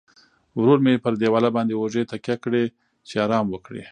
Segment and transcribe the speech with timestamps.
[0.59, 2.63] ورو مې پر دیواله باندې اوږې تکیه کړې،
[3.07, 3.87] چې ارام وکړم.